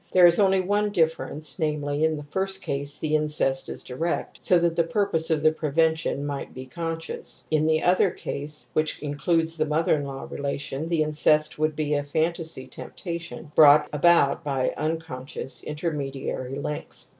There 0.13 0.25
is 0.25 0.39
only 0.39 0.61
one 0.61 0.89
difference, 0.89 1.59
namely, 1.59 2.03
in 2.03 2.17
the 2.17 2.23
first 2.31 2.63
case 2.63 2.97
the 2.97 3.15
incest 3.15 3.69
is 3.69 3.83
direct, 3.83 4.41
so 4.41 4.57
that 4.57 4.75
the 4.75 4.83
purpose 4.83 5.29
of 5.29 5.43
the 5.43 5.51
prevention 5.51 6.25
might 6.25 6.55
be 6.55 6.65
conscious; 6.65 7.43
in 7.51 7.67
the 7.67 7.83
other 7.83 8.09
case, 8.09 8.71
which 8.73 8.99
includes 9.03 9.57
the 9.57 9.67
mother 9.67 9.95
in 9.99 10.05
law 10.07 10.27
relation, 10.27 10.87
the 10.87 11.03
incest 11.03 11.59
would 11.59 11.75
be 11.75 11.93
a 11.93 12.03
phantasy 12.03 12.65
temptation 12.65 13.51
brought 13.53 13.89
about 13.93 14.43
by 14.43 14.73
unconscious 14.75 15.61
intermediary 15.63 16.55
links. 16.55 17.05